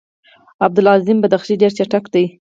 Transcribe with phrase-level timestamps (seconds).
[0.65, 2.25] عبدالعظیم بدخشي ډېر چټک دی.